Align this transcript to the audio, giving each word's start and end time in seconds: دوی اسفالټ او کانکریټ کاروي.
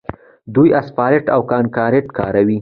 دوی 0.53 0.69
اسفالټ 0.79 1.25
او 1.35 1.41
کانکریټ 1.51 2.05
کاروي. 2.17 2.57